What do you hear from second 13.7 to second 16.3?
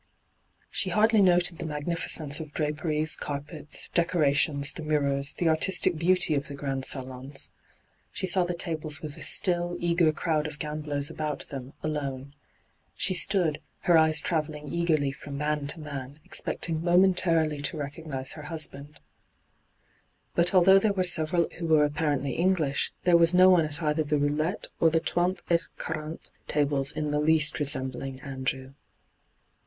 her eyes travelling eagerly from man to man,